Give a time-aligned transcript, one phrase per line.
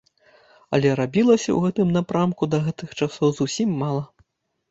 [0.77, 4.03] Але рабілася ў гэтым напрамку да гэтых часоў зусім мала.